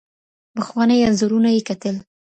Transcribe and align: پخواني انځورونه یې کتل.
پخواني 0.55 0.97
انځورونه 1.07 1.49
یې 1.55 1.61
کتل. 1.69 1.95